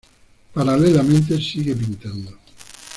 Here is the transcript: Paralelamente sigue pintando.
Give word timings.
Paralelamente 0.53 1.37
sigue 1.39 1.75
pintando. 1.75 2.31